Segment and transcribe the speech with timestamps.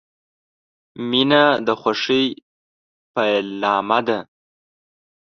[1.09, 2.25] •مینه د خوښۍ
[3.13, 4.19] پیلامه ده.